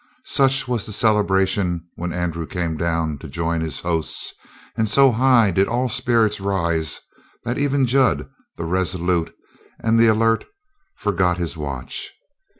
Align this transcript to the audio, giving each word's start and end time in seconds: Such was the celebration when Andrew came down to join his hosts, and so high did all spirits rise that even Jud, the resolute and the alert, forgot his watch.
Such 0.25 0.67
was 0.67 0.87
the 0.87 0.91
celebration 0.91 1.83
when 1.93 2.11
Andrew 2.11 2.47
came 2.47 2.75
down 2.75 3.19
to 3.19 3.27
join 3.27 3.61
his 3.61 3.81
hosts, 3.81 4.33
and 4.75 4.89
so 4.89 5.11
high 5.11 5.51
did 5.51 5.67
all 5.67 5.89
spirits 5.89 6.41
rise 6.41 7.01
that 7.43 7.59
even 7.59 7.85
Jud, 7.85 8.27
the 8.57 8.65
resolute 8.65 9.31
and 9.79 9.99
the 9.99 10.07
alert, 10.07 10.45
forgot 10.95 11.37
his 11.37 11.55
watch. 11.55 12.11